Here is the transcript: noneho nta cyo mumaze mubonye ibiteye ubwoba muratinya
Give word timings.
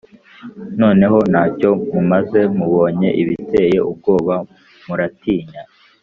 noneho 0.79 1.17
nta 1.31 1.43
cyo 1.57 1.69
mumaze 1.91 2.41
mubonye 2.57 3.09
ibiteye 3.21 3.77
ubwoba 3.89 4.33
muratinya 4.85 5.61